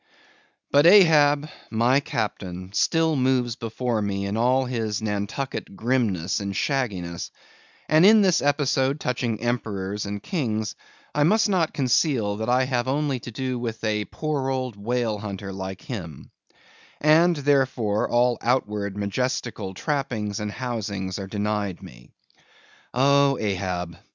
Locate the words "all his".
4.35-4.99